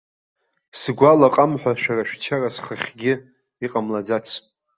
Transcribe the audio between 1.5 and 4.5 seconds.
ҳәа шәара шәчара схахьгьы иҟамлаӡац.